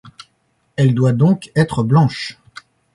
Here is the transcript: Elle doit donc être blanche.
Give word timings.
Elle 0.77 0.95
doit 0.95 1.11
donc 1.13 1.51
être 1.55 1.83
blanche. 1.83 2.39